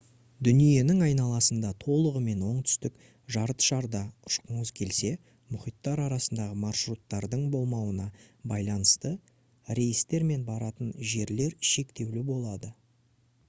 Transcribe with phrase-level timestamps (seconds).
[0.45, 2.95] дүниенің айналасында толығымен оңтүстік
[3.35, 5.11] жартышарда ұшқыңыз келсе
[5.57, 8.09] мұхиттар арасындағы маршруттардың болмауына
[8.55, 9.15] байланысты
[9.83, 12.75] рейстер мен баратын жерлер шектеулі болады